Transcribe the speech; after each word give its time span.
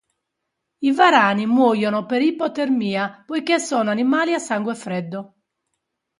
I 0.79 0.91
varani 0.93 1.45
muoiono 1.45 2.07
per 2.07 2.23
ipotermia 2.23 3.21
poiché 3.23 3.59
sono 3.59 3.91
animali 3.91 4.33
a 4.33 4.39
sangue 4.39 4.73
freddo. 4.73 5.33